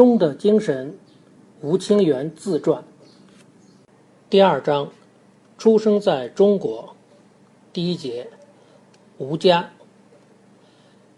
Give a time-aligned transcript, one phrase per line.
[0.00, 0.98] 中的精神，
[1.60, 2.82] 吴清源自传。
[4.30, 4.90] 第二章，
[5.58, 6.96] 出生在中国。
[7.70, 8.26] 第一节，
[9.18, 9.70] 吴家。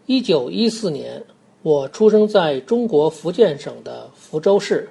[0.07, 1.25] 一九一四年，
[1.63, 4.89] 我出生在中国福建省的福州市。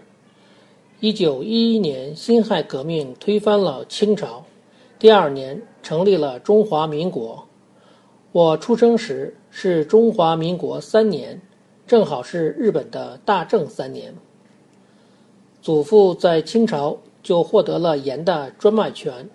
[1.01, 4.45] 一九一一年，辛亥革命推翻了清朝，
[4.99, 7.45] 第二年成立了中华民国。
[8.31, 11.41] 我出生时是中华民国三年。
[11.91, 14.15] 正好是日本的大正三年。
[15.61, 19.29] 祖父在清朝就获得了盐的专卖权，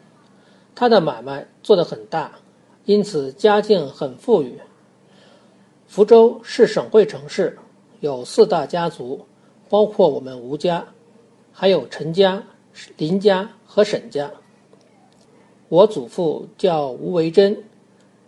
[0.74, 2.32] 他的买卖做得很大，
[2.86, 4.58] 因此家境很富裕。
[5.86, 7.58] 福州是省会城市，
[8.00, 9.26] 有四大家族，
[9.68, 10.82] 包括我们吴家，
[11.52, 12.42] 还有陈家、
[12.96, 14.30] 林家和沈家。
[15.68, 17.54] 我祖父叫吴维珍，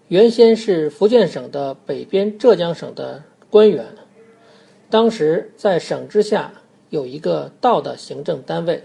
[0.08, 3.86] 原先是福建省的北边浙江省的官员。
[4.91, 6.53] 当时在省之下
[6.89, 8.83] 有一个道的行政单位，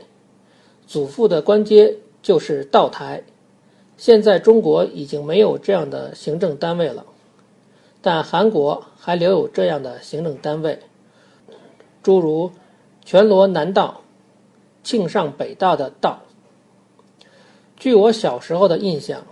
[0.86, 3.24] 祖父的官阶就是道台。
[3.96, 7.06] 现在中国已经没有这样的行政单位了，
[8.02, 10.80] 但韩国还留有这样的行政单位，
[12.02, 12.52] 诸如
[13.06, 14.02] 全罗南道、
[14.84, 16.22] 庆尚北道的道。
[17.78, 19.26] 据我小时候的印象，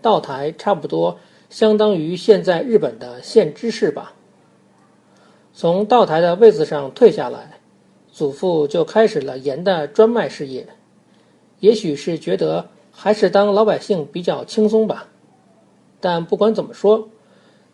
[0.00, 1.18] 道台差不多
[1.50, 4.14] 相当于现在日本的县知事吧。
[5.58, 7.58] 从道台的位子上退下来，
[8.12, 10.68] 祖父就开始了盐的专卖事业。
[11.60, 15.08] 也许是觉得还是当老百姓比较轻松吧。
[15.98, 17.08] 但不管怎么说，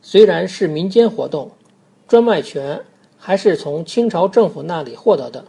[0.00, 1.50] 虽然是民间活动，
[2.06, 2.80] 专卖权
[3.18, 5.44] 还是从清朝政府那里获得的，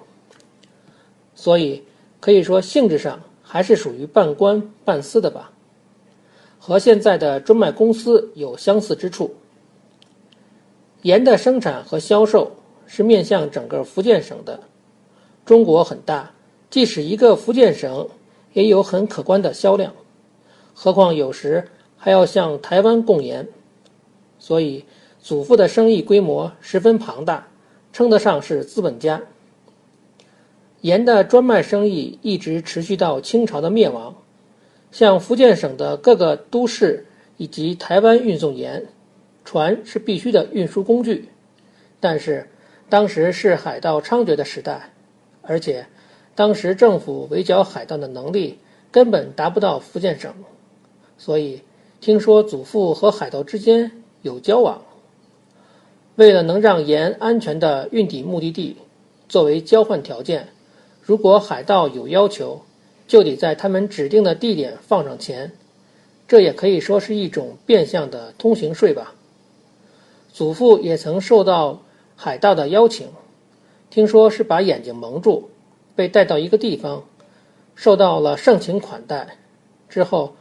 [1.35, 1.83] 所以
[2.19, 5.51] 可以说性质上还是属于半官半私的吧，
[6.57, 9.35] 和现在的专卖公司有相似之处。
[11.03, 12.51] 盐的生产和销售
[12.87, 14.59] 是面向整个福建省的。
[15.45, 16.31] 中国很大，
[16.69, 18.07] 即使一个福建省
[18.53, 19.93] 也有很可观的销量，
[20.73, 23.47] 何况有时还要向台湾供盐。
[24.39, 24.85] 所以，
[25.21, 27.47] 祖父的生意规模十分庞大，
[27.91, 29.21] 称得上是资本家。
[30.81, 34.15] 盐的专卖生意一直持续到清朝的灭亡，
[34.91, 37.05] 向福建省的各个都市
[37.35, 38.85] 以及台湾运送盐。
[39.45, 41.29] 船是必须的运输工具，
[41.99, 42.47] 但是
[42.89, 44.89] 当时是海盗猖獗的时代，
[45.41, 45.85] 而且
[46.35, 48.59] 当时政府围剿海盗的能力
[48.91, 50.33] 根本达不到福建省，
[51.17, 51.61] 所以
[51.99, 54.81] 听说祖父和海盗之间有交往。
[56.15, 58.77] 为了能让盐安全的运抵目的地，
[59.27, 60.47] 作为交换条件，
[61.01, 62.61] 如果海盗有要求，
[63.07, 65.51] 就得在他们指定的地点放上钱，
[66.27, 69.15] 这也可以说是一种变相的通行税吧。
[70.33, 71.83] 祖父也曾受到
[72.15, 73.07] 海盗的邀请，
[73.91, 75.51] 听说是把眼睛蒙住，
[75.95, 77.03] 被带到一个地方，
[77.75, 79.37] 受到了盛情款待，
[79.87, 80.35] 之后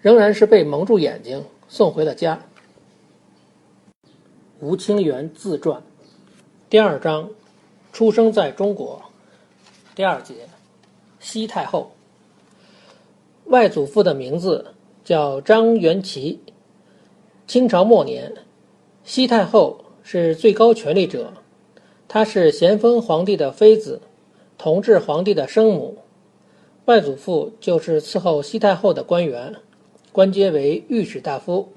[0.00, 2.40] 仍然是被蒙住眼睛送回了家。
[4.60, 5.82] 吴清源自传，
[6.70, 7.28] 第二章，
[7.92, 9.02] 出生在中国，
[9.94, 10.34] 第二节，
[11.20, 11.92] 西太后。
[13.44, 14.72] 外祖父的名字
[15.04, 16.40] 叫张元齐，
[17.46, 18.32] 清朝末年。
[19.06, 21.30] 西太后是最高权力者，
[22.08, 24.00] 她是咸丰皇帝的妃子，
[24.56, 25.98] 同治皇帝的生母。
[26.86, 29.54] 外祖父就是伺候西太后的官员，
[30.10, 31.68] 官阶为御史大夫。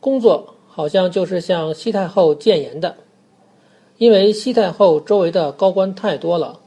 [0.00, 2.96] 工作好像就是向西太后谏言的，
[3.98, 6.58] 因为西太后周围的高官太多了，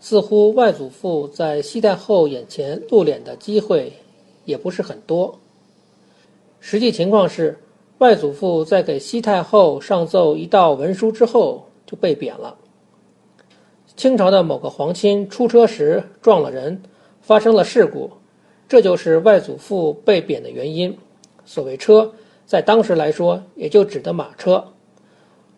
[0.00, 3.90] 似乎外祖父在西太后眼前露脸的机会
[4.44, 5.38] 也不是很多。
[6.60, 7.58] 实际情况是。
[8.00, 12.56] 外祖父在给西太后上奏一道文书之后就被贬了。
[13.94, 16.80] 清朝的某个皇亲出车时撞了人，
[17.20, 18.10] 发生了事故，
[18.66, 20.96] 这就是外祖父被贬的原因。
[21.44, 22.10] 所谓车，
[22.46, 24.64] 在当时来说也就指的马车。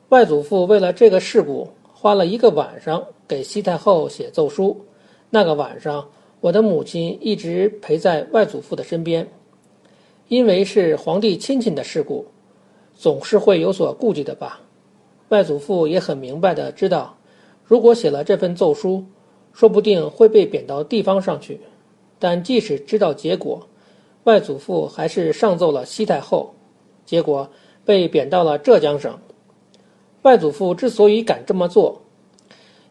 [0.09, 4.85] 外祖父为了这个事故，花了一个晚上给西太后写奏书。
[5.31, 6.05] 那个晚上，
[6.41, 9.25] 我的母亲一直陪在外祖父的身边。
[10.29, 12.25] 因为是皇帝亲戚的事故，
[12.95, 14.61] 总是会有所顾忌的吧。
[15.29, 17.17] 外祖父也很明白的知道，
[17.65, 19.05] 如果写了这份奏书，
[19.53, 21.61] 说不定会被贬到地方上去。
[22.19, 23.67] 但即使知道结果，
[24.25, 26.55] 外祖父还是上奏了西太后，
[27.05, 27.49] 结果
[27.85, 29.19] 被贬到了浙江省。
[30.23, 32.03] 外祖父之所以敢这么做，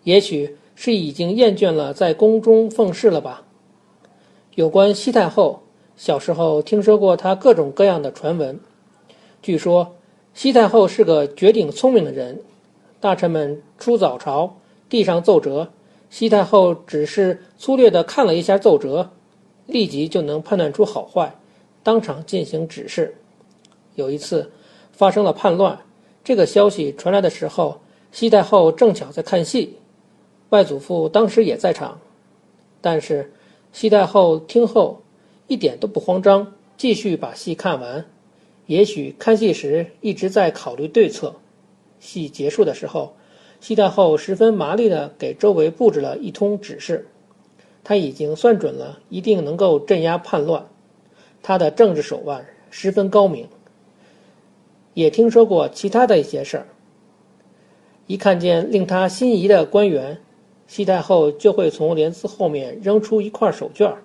[0.03, 3.43] 也许是已经厌倦了在宫中奉侍了吧。
[4.55, 5.61] 有关西太后。
[5.97, 8.59] 小时候听说过他各种各样的传闻，
[9.41, 9.95] 据说
[10.33, 12.39] 西太后是个绝顶聪明的人，
[12.99, 14.57] 大臣们出早朝，
[14.87, 15.67] 递上奏折，
[16.09, 19.09] 西太后只是粗略地看了一下奏折，
[19.65, 21.35] 立即就能判断出好坏，
[21.81, 23.15] 当场进行指示。
[23.95, 24.49] 有一次
[24.91, 25.77] 发生了叛乱，
[26.23, 29.75] 这个消息传来的时候，西太后正巧在看戏，
[30.49, 31.99] 外祖父当时也在场，
[32.79, 33.33] 但是
[33.73, 35.01] 西太后听后
[35.47, 38.05] 一点都不慌张，继续把戏看完。
[38.65, 41.35] 也许看戏时一直在考虑对策。
[41.99, 43.13] 戏结束的时候，
[43.59, 47.07] 西太后十分麻利地给周围布置了一通指示。
[47.83, 50.65] 他已经算准了，一定能够镇压叛乱。
[51.43, 53.47] 他的政治手腕十分高明。
[54.93, 56.67] 也听说过其他的一些事儿。
[58.07, 60.19] 一看见令他心仪的官员，
[60.67, 64.03] 西太后就会从帘子后面扔出一块手绢儿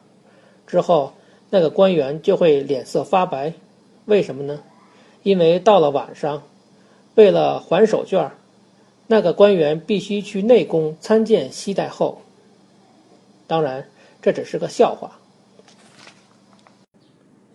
[0.67, 1.13] 之后
[1.51, 3.53] 那个官员就会脸色发白。
[4.07, 4.63] 为什么呢？
[5.23, 6.43] 因为到了晚上，
[7.17, 8.31] 为了还手绢
[9.09, 12.23] 那个官员必须去内宫参见西太后。
[13.49, 13.89] 当然，
[14.23, 15.19] 这只是个笑话。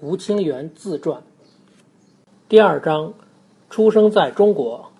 [0.01, 1.24] 吴清源自传
[2.50, 3.13] 第二章：
[3.69, 4.92] 出生在中国。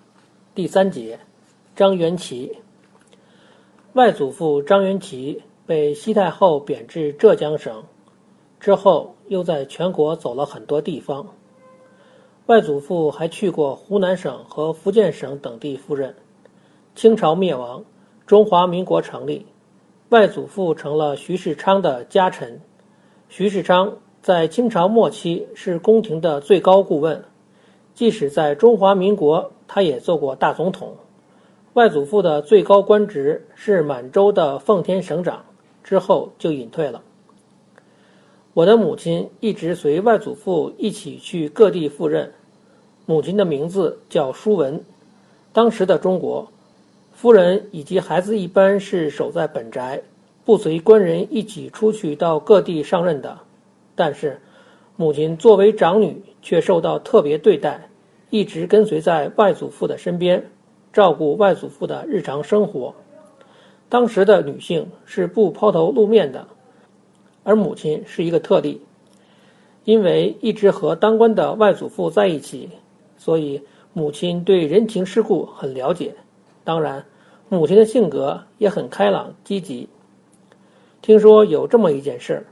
[0.54, 1.18] 第三节：
[1.76, 2.58] 张元齐。
[3.92, 7.84] 外祖父张元奇被西太后贬至浙江省，
[8.58, 11.26] 之后又在全国走了很多地方。
[12.46, 16.16] 外祖父还去过湖南省和福建省等地赴任。
[16.96, 17.84] 清朝灭亡，
[18.26, 19.46] 中华民国成立，
[20.08, 22.60] 外祖父成了徐世昌的家臣。
[23.28, 27.24] 徐世昌在清朝末期是宫廷的最高顾问，
[27.94, 30.96] 即使在中华民国，他也做过大总统。
[31.74, 35.44] 外祖父的最高官职是满洲的奉天省长，
[35.84, 37.02] 之后就隐退了。
[38.54, 42.32] 我的母亲一直随外祖父一起去各地赴任。
[43.06, 44.84] 母亲的名字叫淑文。
[45.54, 46.48] 当时的中国，
[47.14, 50.02] 夫人以及孩子一般是守在本宅，
[50.44, 53.38] 不随官人一起出去到各地上任的。
[53.94, 54.40] 但是，
[54.96, 57.88] 母亲作为长女，却受到特别对待，
[58.28, 60.50] 一直跟随在外祖父的身边，
[60.92, 62.94] 照顾外祖父的日常生活。
[63.88, 66.46] 当时的女性是不抛头露面的。
[67.44, 68.80] 而母亲是一个特例，
[69.84, 72.70] 因为一直和当官的外祖父在一起，
[73.16, 73.62] 所以
[73.92, 76.14] 母亲对人情世故很了解。
[76.64, 77.04] 当然，
[77.48, 79.88] 母亲的性格也很开朗积极。
[81.00, 82.46] 听说有这么一件事：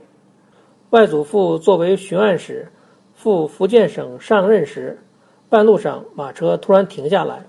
[0.91, 2.69] 外祖父作为巡按使
[3.15, 4.99] 赴福建省上任时，
[5.49, 7.47] 半路上马车突然停下来，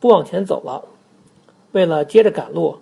[0.00, 0.84] 不往前走了。
[1.70, 2.76] 为了接着赶路，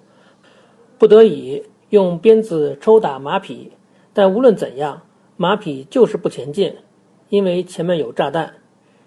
[0.97, 1.63] 不得已。
[1.91, 3.73] 用鞭子抽打马匹，
[4.13, 5.01] 但无论怎样，
[5.37, 6.75] 马匹就是不前进，
[7.31, 8.53] 因为前面有炸弹。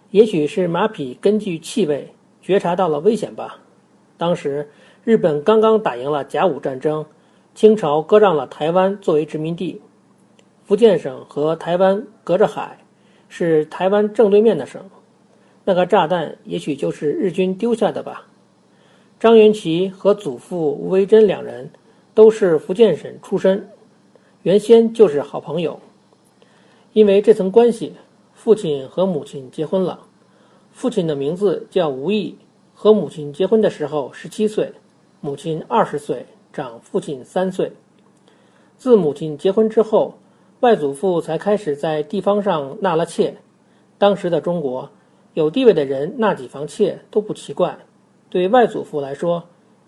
[0.10, 3.60] 也许是马匹根据气味觉察到了危险吧。
[4.18, 4.70] 当时
[5.04, 7.06] 日本刚刚打赢了甲午战争，
[7.54, 9.80] 清朝割让了台湾作为殖民地，
[10.66, 12.80] 福建省和台湾隔着海，
[13.30, 14.84] 是台湾正对面的省。
[15.64, 18.26] 那个炸弹也许就是日军丢下的吧。
[19.20, 21.70] 张元奇和祖父吴维珍两人。
[22.14, 23.70] 都是福建省出身，
[24.44, 25.80] 原先就是好朋友。
[26.94, 27.94] 因为这层关系，
[28.34, 30.02] 父亲和母亲结婚了。
[30.72, 32.38] 父亲的名字叫吴毅，
[32.74, 34.74] 和母亲结婚的时候十七岁，
[35.20, 37.72] 母亲二十岁，长父亲三岁。
[38.78, 40.16] 自母亲结婚之后，
[40.62, 43.36] 外祖父才开始在地方上纳了妾。
[43.98, 44.90] 当时的中国，
[45.34, 47.78] 有地位的人纳几房妾都不奇怪。
[48.30, 49.44] 对外祖父来说，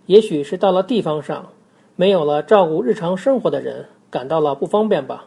[0.05, 1.52] 也许是到了地方上。
[1.95, 5.25] 没有了照顾日常生活的人，感到了不方便吧？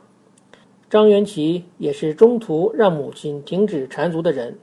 [0.90, 4.58] 张元奇也是中途让母亲停止缠足的人。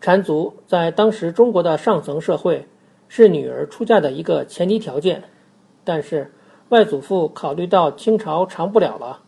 [0.00, 2.66] 缠足在当时中国的上层社会
[3.08, 5.22] 是女儿出嫁的一个前提条件。
[5.84, 6.32] 但是
[6.70, 9.20] 外祖父考虑到清朝长不了了，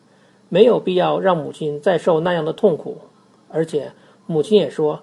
[0.48, 2.98] 没有必要让母亲再受那样的痛苦。
[3.48, 3.92] 而且
[4.26, 5.00] 母亲也说，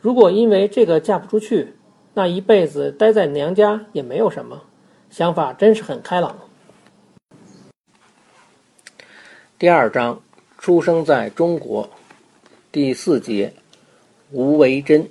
[0.00, 1.74] 如果因为这个嫁不出去，
[2.12, 4.62] 那一辈子待在娘家也没有什么。
[5.08, 6.36] 想法真是很开朗。
[9.58, 10.22] 第二章，
[10.56, 11.90] 出生在中国，
[12.70, 13.52] 第四节，
[14.30, 15.08] 吴维珍。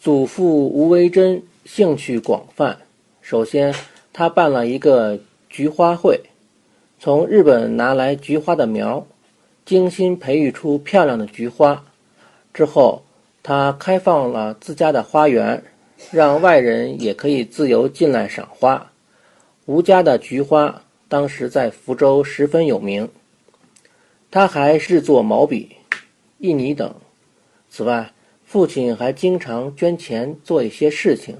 [0.00, 2.78] 祖父吴维珍兴趣广泛。
[3.20, 3.74] 首先，
[4.12, 6.20] 他办了一个菊花会，
[7.00, 9.04] 从日本拿来菊花的苗，
[9.64, 11.84] 精心培育出漂亮的菊花。
[12.52, 13.02] 之后，
[13.42, 15.60] 他开放了自家的花园，
[16.12, 18.92] 让外人也可以自由进来赏花。
[19.66, 23.10] 吴家的菊花当时在福州十分有名。
[24.34, 25.76] 他还制作毛笔、
[26.38, 26.92] 印泥等。
[27.70, 28.12] 此外，
[28.44, 31.36] 父亲还经常捐钱做一些事情。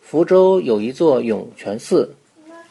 [0.00, 2.10] 福州有一座涌泉寺，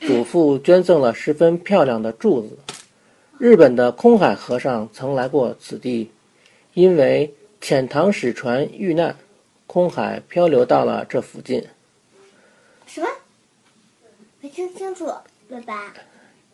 [0.01, 2.57] 祖父捐赠了十分漂亮的柱子。
[3.37, 6.09] 日本的空海和尚曾来过此地，
[6.73, 9.15] 因为遣唐使船遇难，
[9.67, 11.63] 空海漂流到了这附近。
[12.87, 13.07] 什么？
[14.41, 15.93] 没听清楚，爸爸。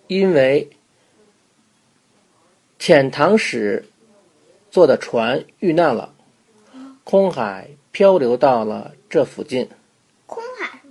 [0.07, 0.69] 因为
[2.81, 3.85] 遣唐使
[4.71, 6.11] 坐的船遇难了，
[7.03, 9.69] 空海漂流到了这附近。
[10.25, 10.81] 空海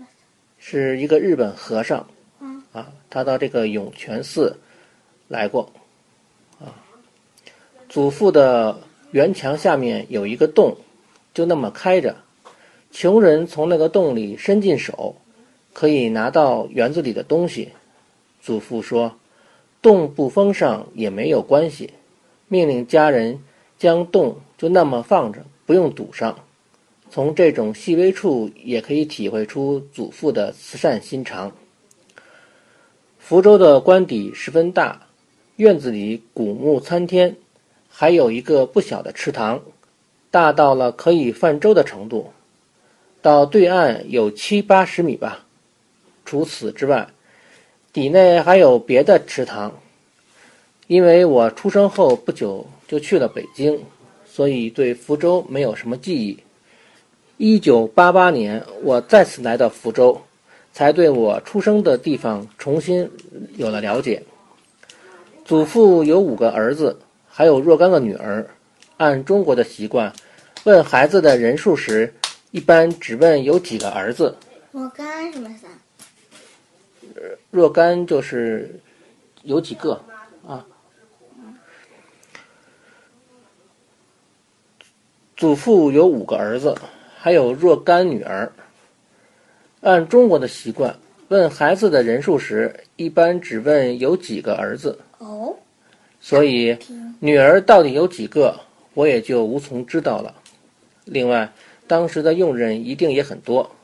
[0.56, 2.06] 是是一个日本和尚。
[2.38, 2.62] 嗯。
[2.70, 4.56] 啊，他到这个涌泉寺
[5.26, 5.68] 来过。
[6.60, 6.70] 啊，
[7.88, 8.78] 祖父的
[9.10, 10.76] 园墙下面有一个洞，
[11.34, 12.14] 就那么开着，
[12.92, 15.16] 穷人从那个洞里伸进手，
[15.72, 17.70] 可以拿到园子里的东西。
[18.40, 19.12] 祖父说
[19.80, 21.92] ：“洞不封上也没有关系。”
[22.48, 23.38] 命令家人
[23.78, 26.36] 将洞就那么放着，不用堵上。
[27.10, 31.52] 从这种细微处也可以体会出祖父的慈善心肠。
[33.18, 35.06] 福州的官邸十分大，
[35.56, 37.36] 院子里古木参天，
[37.88, 39.60] 还有一个不小的池塘，
[40.30, 42.32] 大到了可以泛舟的程度，
[43.22, 45.46] 到对岸有七八十米吧。
[46.24, 47.08] 除此之外，
[47.92, 49.72] 底内还有别的池塘。
[50.86, 53.80] 因为我出生后不久就去了北京，
[54.26, 56.38] 所以对福州没有什么记忆。
[57.36, 60.20] 一九八八年，我再次来到福州，
[60.72, 63.08] 才对我出生的地方重新
[63.56, 64.22] 有了了解。
[65.44, 68.46] 祖父有五个儿子，还有若干个女儿。
[68.96, 70.12] 按中国的习惯，
[70.64, 72.12] 问孩子的人数时，
[72.50, 74.36] 一般只问有几个儿子。
[74.72, 75.70] 若干什么三？
[77.50, 78.80] 若干就是
[79.42, 80.02] 有几个
[80.46, 80.66] 啊。
[85.36, 86.74] 祖父有五个儿子，
[87.16, 88.52] 还有若干女儿。
[89.80, 90.94] 按中国的习惯，
[91.28, 94.98] 问孩子的人数时，一般只问有几个儿子。
[95.16, 95.56] 哦。
[96.20, 96.76] 所以，
[97.18, 98.60] 女儿到底有几个，
[98.92, 100.34] 我也就无从知道了。
[101.06, 101.50] 另外，
[101.86, 103.74] 当时的佣人一定也很多。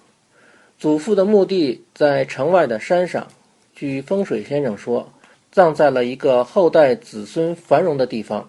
[0.78, 3.26] 祖父的墓地在城外的山上。
[3.74, 5.10] 据风水先生说，
[5.50, 8.46] 葬在了一个后代子孙繁荣的地方。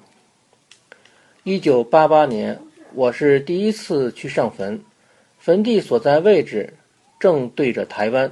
[1.43, 2.59] 一九八八年，
[2.93, 4.81] 我是第一次去上坟，
[5.39, 6.73] 坟地所在位置
[7.17, 8.29] 正对着台湾，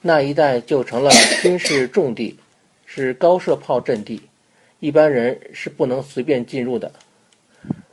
[0.00, 1.10] 那一带就成了
[1.40, 2.36] 军事重地，
[2.84, 4.20] 是高射炮阵地，
[4.80, 6.90] 一般人是不能随便进入的。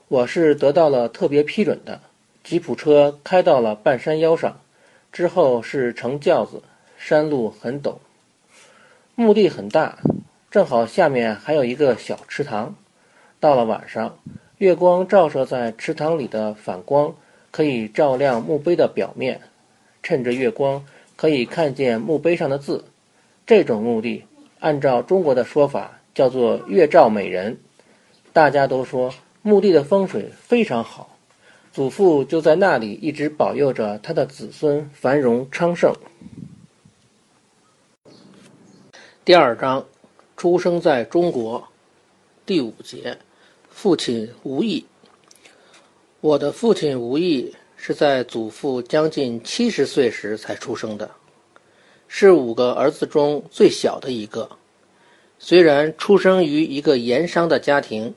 [0.07, 2.01] 我是得到了特别批准的，
[2.43, 4.59] 吉普车开到了半山腰上，
[5.17, 6.61] 之后是乘轿子，
[6.95, 7.95] 山路很陡。
[9.15, 9.97] 墓地很大，
[10.51, 12.75] 正好下面还有一个小池塘。
[13.39, 14.19] 到了晚上，
[14.59, 17.15] 月光照射在池塘里的反光，
[17.49, 19.41] 可以照亮墓碑的表面。
[20.03, 22.85] 趁着月光，可以看见墓碑上的字。
[23.47, 24.23] 这种墓地，
[24.59, 27.57] 按照中国的说法，叫做“月照美人”。
[28.33, 31.16] 大家都说墓地的风水非常好，
[31.77, 35.93] 祖父就在那里一直保佑着他的子孙繁荣昌盛。
[39.23, 39.85] 第二章，
[40.35, 41.63] 出生在中国，
[42.47, 43.15] 第五节，
[43.69, 44.83] 父亲吴意。
[46.19, 51.07] 我的父亲吴意是在祖父将近七十岁时才出生的，
[52.07, 54.49] 是五个儿子中最小的一个。
[55.37, 58.11] 虽然出生于一个盐商的家庭，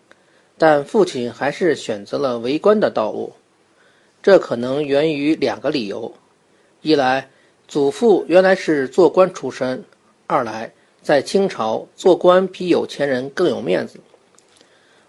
[0.57, 3.31] 但父亲还是选择了为官的道路。
[4.23, 6.13] 这可能源于两个理由：
[6.83, 7.29] 一来，
[7.67, 9.79] 祖父原来是做官出身；
[10.27, 10.71] 二来。
[11.03, 13.99] 在清朝做官比有钱人更有面子。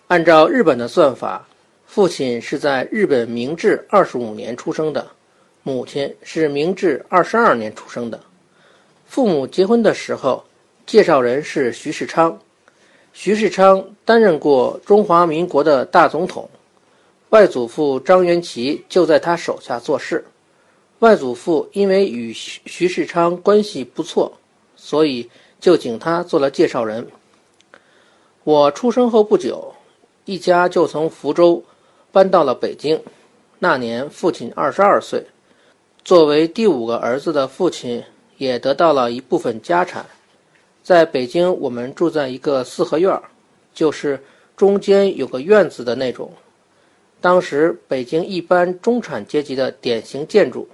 [0.08, 1.46] 按照日本的算法，
[1.86, 5.06] 父亲是在日本明治二十五年出生的，
[5.64, 8.18] 母亲是明治二十二年出生的。
[9.06, 10.42] 父母结婚的时候，
[10.86, 12.40] 介绍人是徐世昌。
[13.12, 16.50] 徐世昌担任过中华民国的大总统，
[17.32, 20.24] 外祖父张元奇就在他手下做事。
[21.00, 24.32] 外祖父因为与徐徐世昌关系不错，
[24.78, 25.30] 所以。
[25.62, 27.08] 就请他做了介绍人。
[28.44, 29.72] 我出生后不久，
[30.26, 31.64] 一家就从福州
[32.12, 33.00] 搬到了北京。
[33.60, 35.24] 那年父亲二十二岁，
[36.04, 38.04] 作为第五个儿子的父亲
[38.38, 40.04] 也得到了一部分家产。
[40.82, 43.22] 在北京，我们住在一个四合院，
[43.72, 44.20] 就是
[44.58, 46.34] 中间有个院子的那种。
[47.22, 50.68] 当时北京一般中产阶级的典型建筑。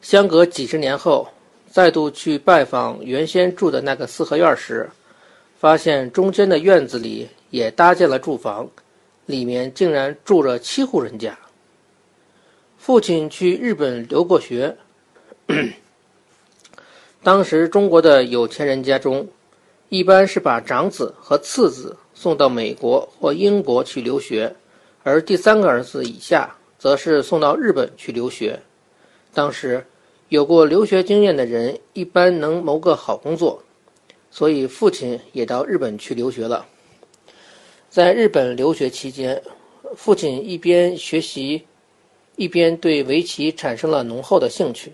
[0.00, 1.26] 相隔几十年后。
[1.74, 4.88] 再度去拜访原先住的那个四合院时，
[5.58, 8.70] 发现中间的院子里也搭建了住房，
[9.26, 11.36] 里面竟然住着七户人家。
[12.78, 14.76] 父亲去日本留过学，
[17.24, 19.26] 当时中国的有钱人家中，
[19.88, 24.54] 一般是把长子和次子送到美国或英国去留学，
[25.04, 28.58] 而第三个儿子以下，则是送到日本去留学。
[29.34, 29.84] 当时，
[30.30, 33.62] 有过留学经验的人一般能谋个好工作，
[34.30, 36.64] 所以父亲也到日本去留学了。
[37.90, 39.40] 在日本留学期间，
[39.94, 41.62] 父亲一边学习，
[42.36, 44.90] 一边对围棋产生了浓厚的兴趣。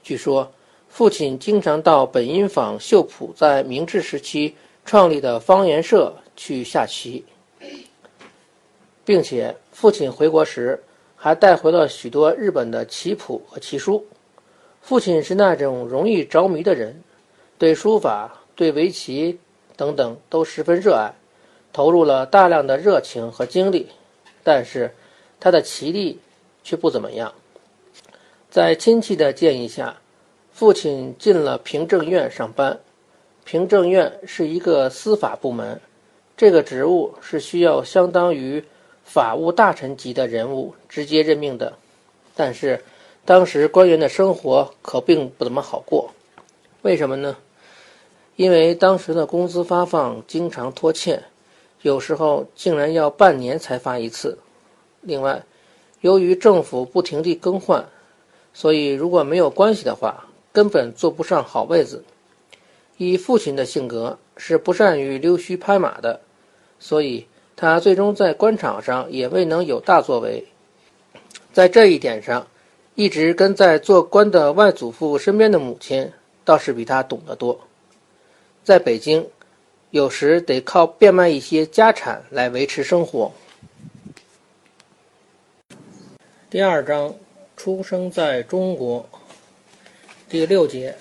[0.00, 0.50] 据说，
[0.88, 4.54] 父亲经常到本因坊秀浦在明治时期
[4.84, 7.24] 创立的方言社去下棋，
[9.04, 10.82] 并且父亲回国时
[11.16, 14.04] 还带回了许多日本的棋谱和棋书。
[14.80, 17.02] 父亲是那种容易着迷的人，
[17.58, 19.38] 对书法、对围棋
[19.76, 21.12] 等等都十分热爱，
[21.72, 23.88] 投入了大量的热情和精力。
[24.42, 24.90] 但是，
[25.38, 26.18] 他的棋力
[26.64, 27.32] 却不怎么样。
[28.48, 29.94] 在亲戚的建议下，
[30.52, 32.78] 父亲进了平政院上班。
[33.44, 35.78] 平政院是一个司法部门，
[36.36, 38.64] 这个职务是需要相当于
[39.12, 41.76] 法务大臣级的人物直接任命的。
[42.36, 42.80] 但是，
[43.24, 46.08] 当时官员的生活可并不怎么好过。
[46.82, 47.36] 为什么呢？
[48.36, 51.20] 因为当时的工资发放经常拖欠。
[51.82, 54.38] 有时候竟然要半年才发一次。
[55.00, 55.42] 另外，
[56.02, 57.84] 由于政府不停地更换，
[58.54, 62.04] 所以如果没有关系的话，根本坐不上好位子。
[62.96, 66.20] 以父亲的性格是不善于溜须拍马的，
[66.78, 67.26] 所以
[67.60, 70.42] 他最终在官场上也未能有大作为。
[71.52, 72.46] 在这一点上，
[72.94, 76.10] 一直跟在做官的外祖父身边的母亲
[76.42, 77.60] 倒是比他懂得多。
[78.64, 79.28] 在北京。
[79.90, 83.32] 有时得靠变卖一些家产来维持生活。
[86.48, 87.12] 第二章，
[87.56, 89.04] 出生在中国。
[90.28, 90.94] 第六节，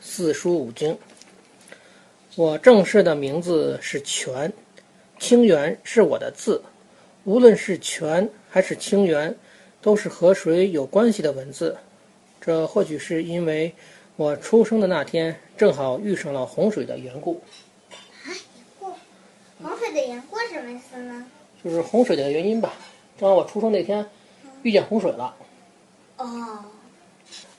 [0.00, 0.96] 四书五经。
[2.34, 4.50] 我正式的名字是全，
[5.22, 6.60] 清源是我的字。
[7.22, 9.32] 无论是泉还是清源，
[9.80, 11.76] 都是和水有关系的文字。
[12.40, 13.72] 这或许是因为
[14.16, 17.40] 我出生的那天正好遇上了洪水的缘故。
[19.62, 21.24] 洪水的缘故什么意思呢？
[21.62, 22.74] 就是洪水的原因吧。
[23.16, 24.04] 正好我出生那天
[24.64, 25.32] 遇见洪水了。
[26.16, 26.64] 哦。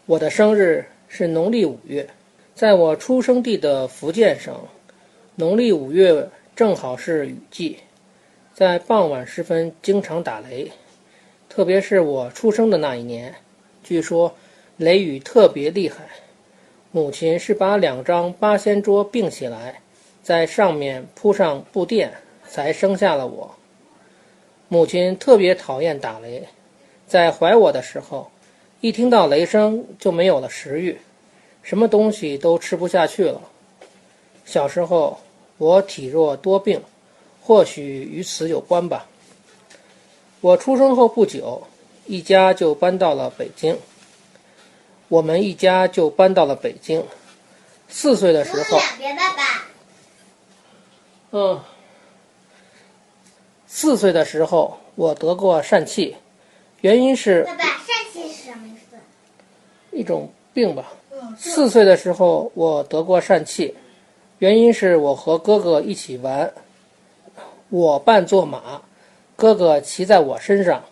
[0.05, 2.05] 我的生日是农历五月，
[2.53, 4.53] 在我出生地的福建省，
[5.35, 7.79] 农历五月正好是雨季，
[8.53, 10.71] 在傍晚时分经常打雷，
[11.49, 13.33] 特别是我出生的那一年，
[13.83, 14.35] 据说
[14.77, 16.05] 雷雨特别厉害。
[16.91, 19.79] 母亲是把两张八仙桌并起来。
[20.21, 22.13] 在上面铺上布垫，
[22.47, 23.53] 才生下了我。
[24.69, 26.47] 母亲特别讨厌打雷，
[27.05, 28.31] 在怀我的时候，
[28.79, 30.97] 一听到雷声就没有了食欲，
[31.61, 33.41] 什么东西都吃不下去了。
[34.45, 35.19] 小时候
[35.57, 36.81] 我体弱多病，
[37.41, 39.07] 或许与此有关吧。
[40.41, 41.65] 我出生后不久，
[42.05, 43.77] 一家就搬到了北京。
[45.07, 47.05] 我们一家就搬到了北京。
[47.87, 48.79] 四岁的时候。
[49.15, 49.43] 爸爸
[51.31, 51.59] 嗯，
[53.67, 56.15] 四岁的时候我得过疝气，
[56.81, 58.97] 原因是爸爸，疝气是什么意思？
[59.91, 60.91] 一种病吧。
[61.37, 63.75] 四岁的时候我得过疝气，
[64.43, 66.51] 原因是我和哥哥一起玩，
[67.69, 68.81] 我扮作马，
[69.37, 70.83] 哥哥骑在我身上，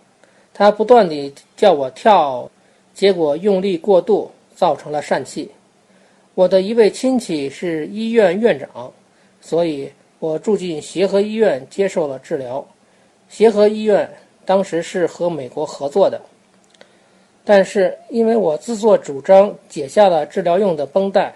[0.54, 2.50] 他不断地叫我跳，
[2.94, 5.52] 结果用力过度，造成了疝气。
[6.34, 8.90] 我的一位亲戚是医院院长，
[9.42, 9.92] 所以。
[10.20, 12.64] 我住进协和医院接受了治疗，
[13.28, 14.08] 协和医院
[14.46, 16.22] 当时是和美国合作的，
[17.44, 21.34] 但是因为我自作主张解下了治疗用的绷带，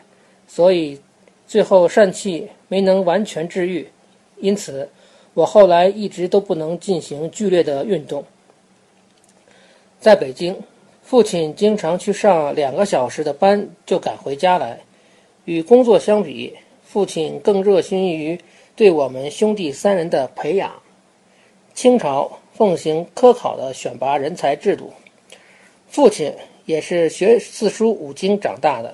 [0.48, 1.02] 所以
[1.48, 3.88] 最后疝气没能完全治愈，
[4.38, 4.90] 因此
[5.34, 8.24] 我后来一直都不能进行剧烈的运动。
[10.00, 10.56] 在北京，
[11.04, 14.80] 父亲经常去上两个小时的班就赶回家来，
[15.46, 18.40] 与工作相比，父亲更热心于。
[18.78, 20.70] 对我们兄弟三人的培养，
[21.74, 24.92] 清朝奉行科考的选拔人才制度。
[25.88, 26.34] 父亲
[26.66, 28.90] 也是学四书五经长大的，《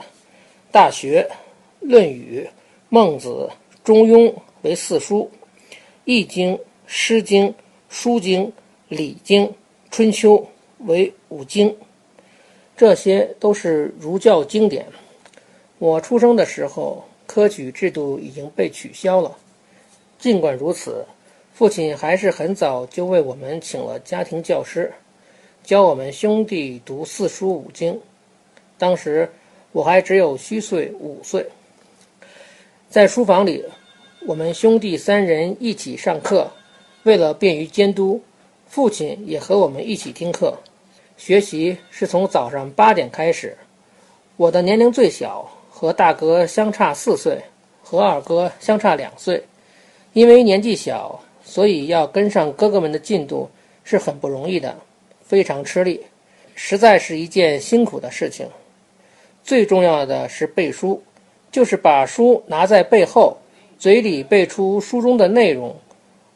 [0.72, 1.28] 大学》
[1.82, 2.44] 《论语》
[2.90, 3.30] 《孟子》
[3.84, 5.30] 《中庸》为四书，
[6.06, 6.54] 《易经》
[6.86, 7.48] 《诗经》
[7.90, 8.46] 《书经》
[8.88, 9.46] 《礼经》
[9.90, 10.38] 《春秋》
[10.86, 11.76] 为五经，
[12.78, 14.86] 这些都是儒教经典。
[15.80, 19.36] 我出生的时候，科举制度已经被取消了。
[20.20, 21.04] 尽管如此，
[21.52, 24.94] 父亲还是很早就为我们请了家庭教师，
[25.64, 28.00] 教我们兄弟读四书五经。
[28.78, 29.28] 当时
[29.72, 31.44] 我还只有虚岁五岁。
[32.92, 33.64] 在书房里，
[34.28, 36.52] 我们兄弟三人一起上课，
[37.04, 38.22] 为了便于监督，
[38.68, 40.54] 父亲也和我们一起听课。
[41.16, 43.58] 学习是从早上八点开始。
[44.36, 47.42] 我的年龄最小，和大哥相差四岁，
[47.82, 49.42] 和二哥相差两岁。
[50.12, 53.50] 因为年纪小，所以要跟上哥哥们的进度
[53.86, 54.76] 是很不容易的，
[55.24, 56.02] 非常吃力，
[56.56, 58.46] 实在是一件辛苦的事情。
[59.46, 61.02] 最重要的是背书，
[61.52, 63.38] 就是把书拿在背后，
[63.78, 65.76] 嘴里背出书中的内容。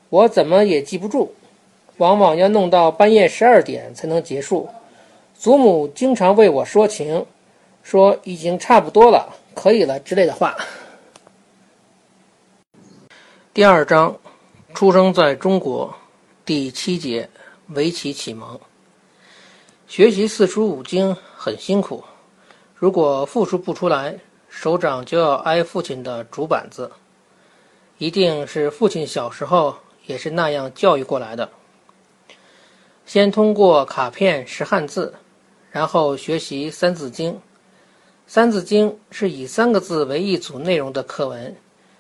[0.10, 1.34] 我怎么也记不住。
[1.98, 4.68] 往往要弄到半夜十二点才能结束。
[5.34, 7.26] 祖母经常为我说情，
[7.84, 10.58] 说已经差不多了，可以了之类的话。
[13.54, 14.14] 第二章，
[14.74, 15.96] 出生在中国，
[16.44, 17.30] 第七节，
[17.70, 18.60] 围棋启蒙。
[19.88, 22.04] 学习四书五经很辛苦，
[22.74, 24.14] 如果复述不出来，
[24.58, 26.90] 手掌就要挨父亲的竹板子。
[27.98, 31.48] 一定是父亲小时候也是那样教育过来的。
[33.06, 35.14] 先通过卡片识汉字，
[35.70, 37.34] 然后学习《三字经》。
[38.28, 41.54] 《三字经》是以三个字为一组内容的课文。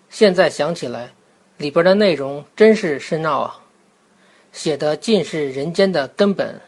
[0.10, 1.12] 现在想起来，
[1.58, 3.60] 里边的内容真是深奥啊，
[4.54, 6.60] 写的尽是人间的根本。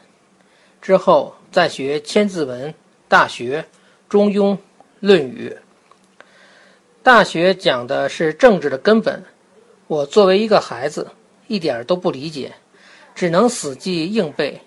[0.82, 2.68] 之后再学《千字文》
[3.08, 3.62] 《大学》
[4.10, 4.52] 《中庸》
[5.00, 5.50] 《论语》。
[7.08, 9.24] 《大学》讲的是政治的根本，
[9.88, 11.08] 我作为一个孩子，
[11.48, 12.52] 一点都不理解。
[13.16, 14.60] 只能死记硬背，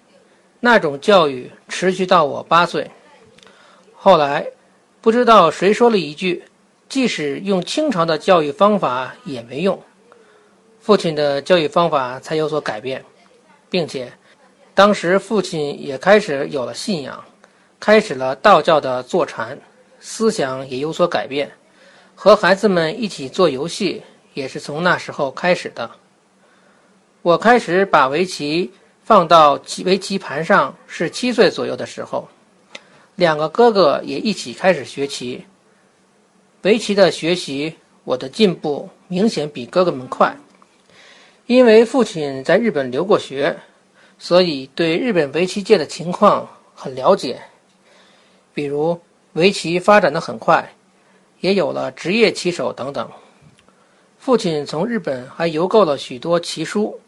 [0.59, 2.91] 那种教育持续到我八岁。
[3.95, 4.47] 后来，
[5.03, 6.43] 不知道谁说了一句
[6.89, 9.79] ：“即使用清朝的教育方法也没用。”
[10.81, 13.05] 父亲的教育方法才有所改变，
[13.69, 14.11] 并且，
[14.75, 17.23] 当时父亲也开始有了信仰，
[17.79, 19.59] 开始了道教的坐禅，
[20.01, 21.53] 思想也有所改变。
[22.23, 24.03] 和孩子们一起做游戏，
[24.35, 25.91] 也是从那时候开始的。
[27.23, 28.71] 我开始把围棋
[29.03, 32.29] 放到棋围棋盘上是七岁左右的时候，
[33.15, 35.43] 两个哥哥也一起开始学棋。
[36.61, 40.37] 围棋的学习，我的进步明显比哥哥们快。
[41.47, 43.59] 因为父亲在日本留过学，
[44.19, 47.41] 所以对日本围棋界的情况很了解。
[48.53, 49.01] 比如
[49.33, 50.71] 围棋发展的很快，
[51.41, 53.09] 也有了职业棋手等等。
[54.19, 56.99] 父亲从日本还邮购了许多棋书。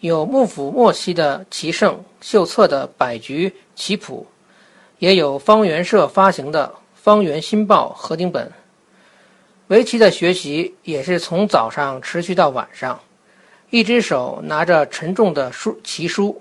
[0.00, 4.26] 有幕府末期的棋圣秀策的百局棋谱，
[4.98, 8.52] 也有方圆社发行的《方圆新报》合订本。
[9.68, 13.00] 围棋的学习也是从早上持续到晚上，
[13.70, 16.38] 一只手拿着沉重的书棋书，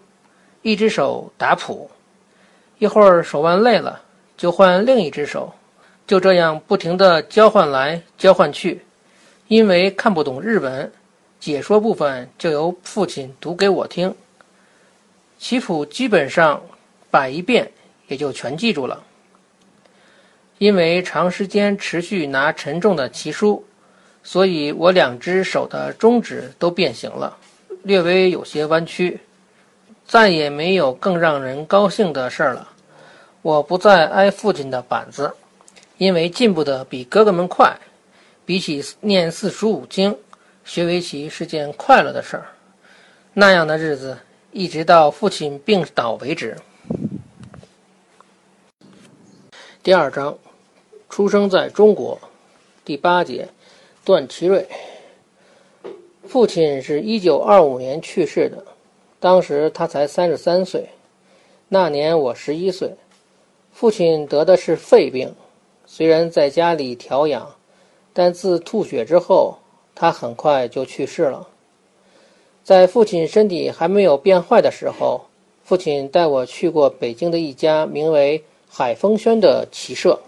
[0.61, 1.89] 一只手打谱，
[2.79, 4.01] 一会儿手腕累了
[4.35, 5.53] 就换另一只手，
[6.05, 8.81] 就这样不停地交换来交换去。
[9.47, 10.91] 因为看不懂日文。
[11.39, 14.15] 解说部分就由父亲读给我听，
[15.37, 16.61] 棋谱基本上
[17.11, 17.69] 摆一遍
[18.07, 19.03] 也就全记住了。
[20.57, 23.61] 因为长时间持续拿沉重的棋书，
[24.23, 27.35] 所以我两只手的中指都变形了，
[27.81, 29.19] 略微有些弯曲。
[30.05, 32.69] 再也没有更让人高兴的事儿了，
[33.41, 35.29] 我不再挨父亲的板子，
[36.03, 37.79] 因为进步的比哥哥们快，
[38.45, 40.13] 比起念四书五经。
[40.65, 42.45] 学围棋是件快乐的事儿，
[43.33, 44.17] 那样的日子
[44.51, 46.57] 一直到父亲病倒为止。
[49.81, 50.37] 第二章，
[51.07, 52.19] 出生在中国，
[52.83, 53.47] 第八节，
[54.03, 54.67] 段祺瑞。
[56.27, 58.61] 父亲是一九二五年去世的，
[59.21, 60.89] 当时他才三十三岁，
[61.69, 62.93] 那年我十一岁。
[63.71, 65.33] 父亲得的是肺病，
[65.95, 67.47] 虽然在家里调养，
[68.13, 69.59] 但自吐血之后。
[69.95, 71.47] 他很快就去世了。
[72.63, 75.21] 在父亲身体还没有变坏的时候，
[75.63, 80.19] 父亲带我去过北京的一家名为海风轩的棋社。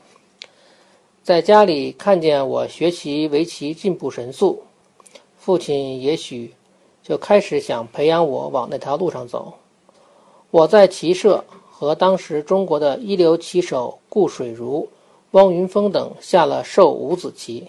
[1.24, 4.62] 在家里看见我学习围棋进步神速，
[5.40, 6.54] 父亲也许
[7.02, 9.52] 就开始想培养我往那条路上走。
[10.52, 14.88] 我在棋社和当时中国的一流棋手顾水如、
[15.36, 17.68] 汪云峰等下了授五子棋。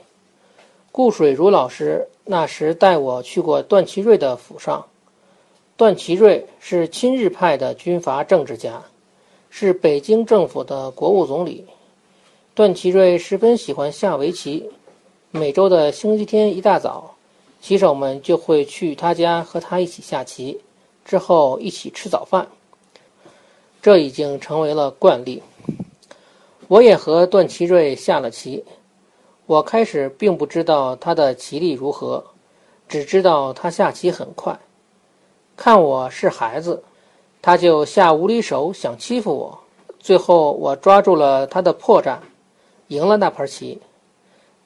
[0.92, 4.86] 顾水如老师那时带我去过段祺瑞的府上。
[5.76, 8.80] 段祺瑞是亲日派的军阀政治家，
[9.50, 11.66] 是北京政府的国务总理。
[12.54, 14.70] 段祺瑞十分喜欢下围棋，
[15.32, 17.16] 每周的星期天一大早，
[17.60, 20.60] 棋手们就会去他家和他一起下棋，
[21.04, 22.46] 之后一起吃早饭。
[23.82, 25.42] 这已经成为了惯例。
[26.68, 28.64] 我也和段祺瑞下了棋。
[29.46, 32.24] 我开始并不知道他的棋力如何，
[32.88, 34.58] 只知道他下棋很快。
[35.56, 36.82] 看我是孩子，
[37.40, 39.56] 他就下无厘手想欺负我。
[40.00, 42.18] 最后我抓住了他的破绽，
[42.88, 43.80] 赢了那盘棋。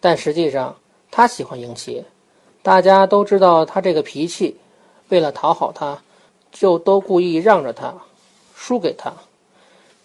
[0.01, 0.75] 但实际上
[1.11, 2.03] 他喜欢赢棋，
[2.63, 4.57] 大家都知道他这个脾气。
[5.11, 6.01] 为了讨好他，
[6.51, 7.93] 就都故意让着他，
[8.55, 9.13] 输给他。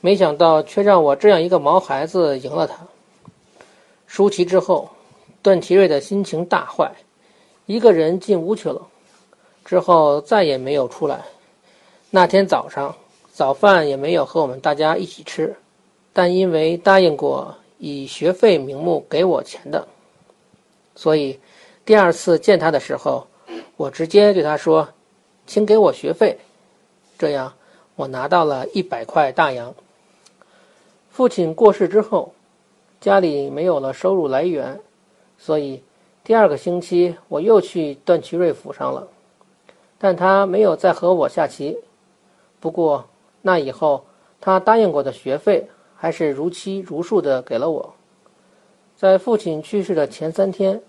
[0.06, 2.78] 没想到却让我这样一个毛孩子赢了他。
[4.06, 4.88] 输棋之后，
[5.42, 6.92] 段祺瑞的心情大坏，
[7.66, 8.80] 一个人进屋去了。
[9.64, 11.26] 之后再也没有出来。
[12.12, 12.96] 那天早上
[13.34, 15.56] 早饭也没有和我们大家一起吃，
[16.14, 19.88] 但因为答应过以学费名目给我钱的，
[20.96, 21.40] 所以
[21.84, 23.26] 第二次见他的时候，
[23.76, 24.88] 我直接对他说
[25.48, 26.38] ：“请给我学费。”
[27.18, 27.52] 这样，
[27.96, 29.74] 我拿到了一百块大洋。
[31.16, 32.34] 父亲过世之后。
[33.00, 34.80] 家里没有了收入来源，
[35.38, 35.82] 所以
[36.24, 39.08] 第二个星期我又去段祺瑞府上了，
[40.00, 41.78] 但他没有再和我下棋。
[42.60, 43.06] 不过
[43.44, 44.04] 那以后，
[44.42, 47.94] 他答应过的学费还是如期如数的给了我。
[48.96, 50.82] 在父亲去世的前三天，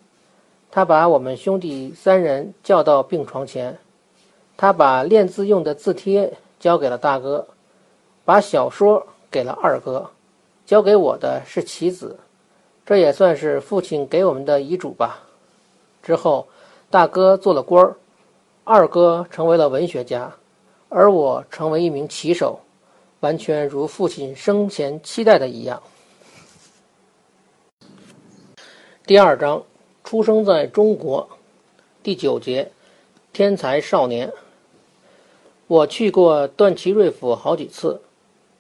[0.71, 3.79] 他把我们兄弟三人叫到病床前，
[4.57, 7.47] 他把练字用的字帖交给了大哥，
[8.25, 10.11] 把小说给了二哥。
[10.67, 12.19] 交给我的是棋子，
[12.85, 15.23] 这也算是父亲给我们的遗嘱吧。
[16.03, 16.49] 之后，
[16.91, 17.97] 大哥做了官儿，
[18.65, 20.35] 二哥成为了文学家，
[20.89, 22.59] 而我成为一名棋手，
[23.21, 25.81] 完全如父亲生前期待的一样。
[29.07, 29.63] 第二章，
[30.03, 31.29] 出生在中国，
[32.03, 32.69] 第九节，
[33.33, 34.33] 天才少年。
[35.69, 38.01] 我去过段祺瑞府好几次，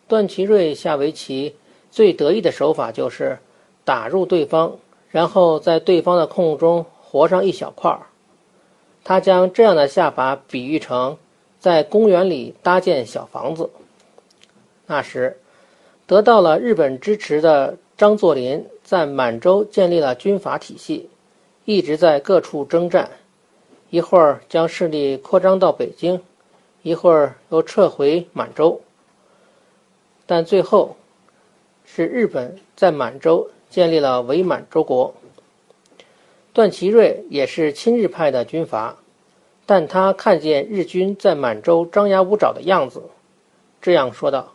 [0.06, 1.56] 段祺瑞下围棋。
[1.96, 3.38] 最得意的手法就是
[3.82, 4.76] 打入对方，
[5.08, 8.00] 然后在对方的空中活上一小块儿。
[9.02, 11.16] 他将这样的下法比喻成
[11.58, 13.70] 在公园里搭建小房子。
[14.84, 15.38] 那时，
[16.06, 21.08] 得到了日本支持的张作霖在满洲建立了军阀体系，
[21.64, 23.08] 一直在各处征战，
[23.88, 26.20] 一会儿将势力扩张到北京，
[26.82, 28.82] 一会儿又撤回满洲，
[30.26, 30.94] 但最后。
[31.86, 35.14] 是日本在满洲建立了伪满洲国。
[36.52, 38.96] 段祺瑞也是亲日派的军阀，
[39.64, 43.02] 但他看见日军在满洲张牙舞爪的样子，
[43.80, 44.54] 这样说道：“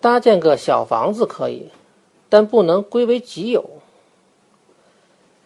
[0.00, 1.68] 搭建个小房子可以，
[2.28, 3.68] 但不能归为己有。”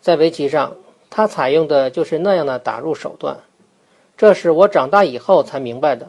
[0.02, 0.76] 在围棋上，
[1.10, 3.36] 他采用的就是那样的打入手段，
[4.16, 6.06] 这是我长大以后才明白的。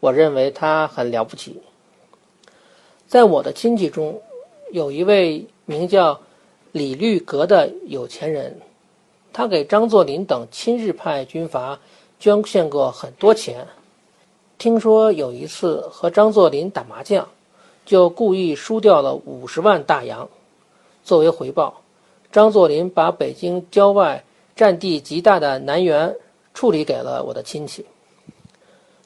[0.00, 1.60] 我认为他很了不起。
[3.06, 4.20] 在我的亲戚中，
[4.72, 6.20] 有一位名叫
[6.72, 8.60] 李律阁的有钱人，
[9.32, 11.78] 他给张作霖等亲日派军阀
[12.18, 13.66] 捐献过很多钱。
[14.58, 17.28] 听说有一次和张作霖打麻将，
[17.84, 20.28] 就故意输掉了五十万大洋。
[21.04, 21.82] 作为回报，
[22.32, 24.24] 张作霖把北京郊外
[24.56, 26.16] 占地极大的南园
[26.54, 27.84] 处理给了我的亲戚。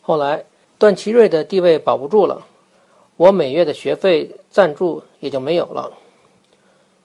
[0.01, 0.45] 后来，
[0.79, 2.47] 段祺瑞的地位保不住了。
[3.19, 5.93] 我每月的学费赞助也就没有了。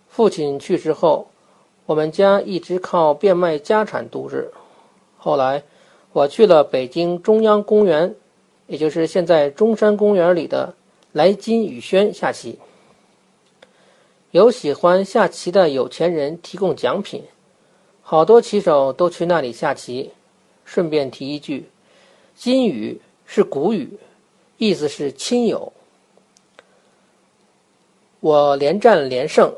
[0.08, 1.28] 父亲去世后，
[1.88, 4.52] 我们家一直靠变卖家产度日。
[5.18, 5.64] 后来，
[6.12, 8.14] 我去了北京中央公园，
[8.68, 10.72] 也就是现在中山公园里的
[11.14, 12.60] 来金雨轩下棋。
[14.30, 17.24] 有喜欢下棋的有钱人提供奖品，
[18.04, 20.12] 好多棋手都去那里下棋。
[20.64, 21.68] 顺便提一句，
[22.36, 23.98] 金雨是古语，
[24.58, 25.74] 意思是亲友。
[28.24, 29.54] 我连战连胜，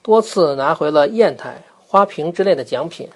[0.00, 3.06] 多次拿回了砚台、花瓶之类的奖品。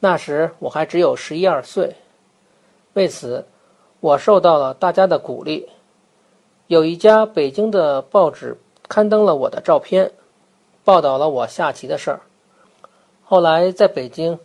[0.00, 1.94] 那时我还只有十一二岁，
[2.94, 3.44] 为此
[4.00, 5.68] 我受到了大家的鼓励。
[6.66, 8.56] 有一家北京的报纸
[8.88, 10.10] 刊登了我的照片，
[10.82, 12.20] 报道了我下棋的事儿。
[13.22, 14.38] 后来在北京，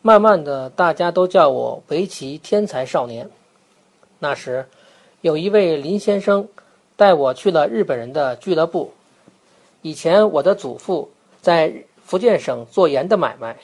[0.00, 3.28] 慢慢的大家都叫我围棋天才少年。
[4.20, 4.64] 那时，
[5.22, 6.46] 有一位林先生
[6.94, 8.92] 带我去了日本人的俱乐部。
[9.82, 11.08] 以前我的祖父
[11.40, 11.72] 在
[12.04, 13.56] 福建省做盐的买卖，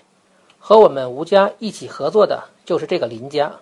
[0.59, 3.53] 和我们吴家一起合作的就是这个林家。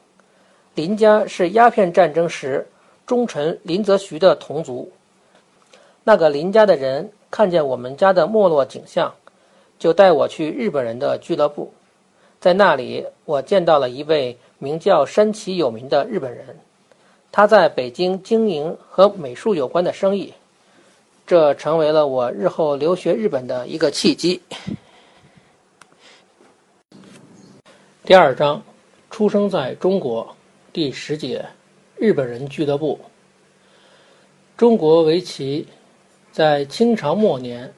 [0.75, 2.67] 林家是鸦片战争时
[3.07, 4.91] 忠臣林则徐的同族。
[6.05, 9.15] 那个林家的人看见我们家的没落景象，
[9.79, 11.73] 就带我去日本人的俱乐部，
[12.41, 16.59] 在那里我见到了一位名叫山崎有名的日本人，
[17.31, 20.35] 他在北京经营和美术有关的生意。
[21.33, 24.39] 这成为了我日后留学日本的一个契机。
[28.05, 28.63] 第二章，
[29.11, 30.37] 出生在中国，
[30.75, 31.43] 第十节，
[31.97, 33.01] 日本人俱乐部。
[34.59, 35.67] 中国围棋
[36.31, 37.73] 在清朝末年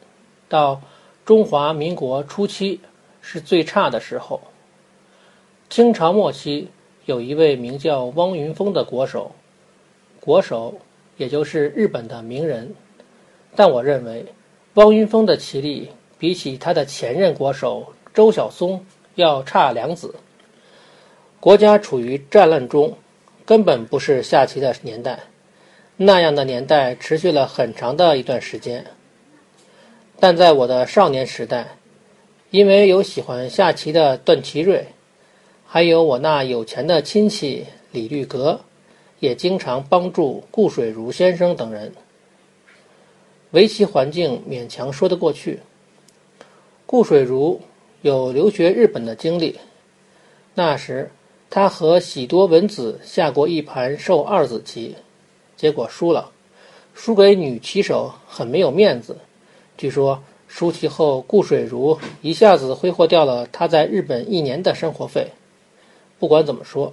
[0.49, 0.83] 到
[1.25, 2.81] 中华民国初期
[3.21, 4.40] 是最差的时候。
[5.71, 6.69] 清朝末期
[7.05, 9.31] 有一位名叫汪云峰的国手，
[10.19, 10.77] 国手
[11.17, 12.75] 也就是日本的名人。
[13.57, 14.25] 但我认为，
[14.75, 15.88] 汪云峰的棋力
[16.19, 20.14] 比起他的前任国手周晓松要差两子。
[21.38, 22.97] 国家处于战乱中，
[23.45, 25.19] 根本不是下棋的年代。
[25.97, 28.85] 那样的年代持续了很长的一段时间。
[30.19, 31.77] 但在我的少年时代，
[32.51, 34.85] 因为有喜欢下棋的段祺瑞，
[35.67, 38.59] 还有我那有钱的亲戚李律阁，
[39.21, 41.93] 也经常帮助顾水如先生等人。
[43.55, 45.61] 围棋环境勉强说得过去。
[46.87, 47.61] 顾水如
[48.03, 49.57] 有留学日本的经历，
[50.55, 51.09] 那时
[51.49, 54.97] 他和喜多文子下过一盘授二子棋。
[55.57, 56.33] 结果输了，
[56.95, 59.17] 输给女棋手很没有面子。
[59.79, 65.29] 据说输棋后，顾水如一下子挥霍掉了他在日本一年的生活费。
[66.19, 66.93] 不管怎么说，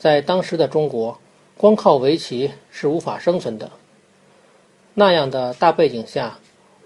[0.00, 1.16] 在当时的中国，
[1.56, 3.70] 光靠围棋是无法生存的。
[4.94, 6.38] 那样的大背景下，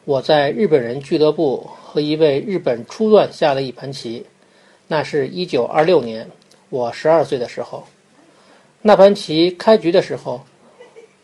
[0.05, 4.25] 我在日本人俱乐部和一位日本初段下了一盘棋。
[4.87, 6.31] 那是一九二六年，
[6.71, 7.85] 我十二岁的时候。
[8.83, 10.41] 那盘棋开局的时候。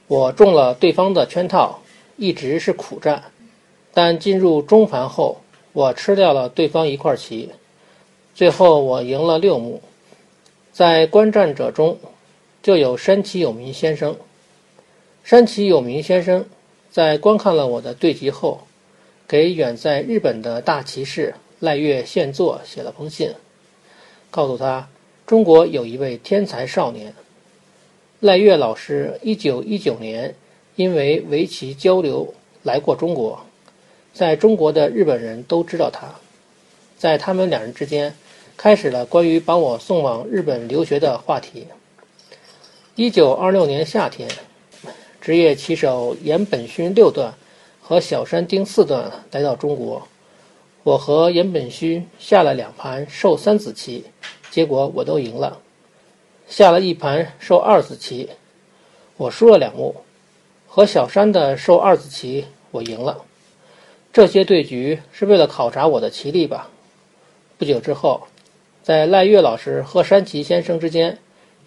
[0.08, 1.80] 我中了对方的圈套，
[2.16, 3.22] 一直是苦战，
[3.94, 5.40] 但进入中盘后，
[5.72, 7.48] 我吃掉了对方一块棋，
[8.34, 9.80] 最后我赢了六目。
[10.70, 11.98] 在观战者中，
[12.62, 14.14] 就有山崎有明先生。
[15.24, 16.44] 山崎有明先生
[16.92, 18.60] 在观看了我的对局后，
[19.26, 23.32] 给远在日本的大棋士赖月宪作写了封信，
[24.30, 24.86] 告诉他
[25.24, 27.14] 中国有一位天才少年。
[28.20, 30.34] 赖月老师一九一九年
[30.76, 33.42] 因为围棋交流来过中国，
[34.12, 36.06] 在中国的日本人都知道他，
[36.98, 38.14] 在他们两人之间
[38.58, 41.66] 开始了关于把我送往日本留学的话题。
[42.96, 44.28] 一九二六年夏天，
[45.22, 47.32] 职业棋手岩本勋六段
[47.80, 50.08] 和小山丁四段来到中国，
[50.82, 54.04] 我和岩本勋下了两盘授三子棋，
[54.50, 55.60] 结果我都赢了。
[56.48, 58.30] 下了一盘授二子棋，
[59.16, 59.94] 我输了两目；
[60.66, 63.24] 和小山的授二子棋，我赢了。
[64.12, 66.68] 这些对局是为了考察我的棋力吧？
[67.58, 68.24] 不久之后，
[68.82, 71.16] 在赖月老师和山崎先生之间，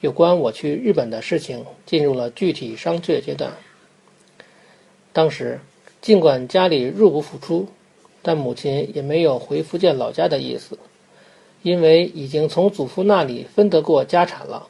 [0.02, 3.52] 有关我去日本的事情进入了具体商榷阶段。
[5.12, 5.60] 当时，
[6.02, 7.68] 尽管家里入不敷出，
[8.22, 10.78] 但母亲也没有回福建老家的意思，
[11.64, 14.68] 因为已经从祖父那里分得过家产了。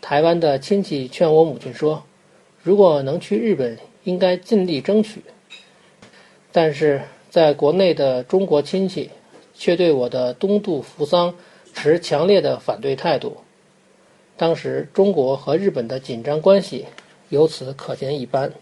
[0.00, 2.02] 台湾的亲戚劝我母亲说
[2.62, 5.22] ：“如果能去日本，应该尽力争取。”
[6.52, 7.00] 但是，
[7.30, 9.08] 在国内的中国亲戚
[9.54, 11.34] 却对我的东渡扶桑
[11.72, 13.36] 持强烈的反对态度。
[14.38, 16.86] 当时，中国和日本的紧张关系
[17.28, 18.52] 由此可见一斑。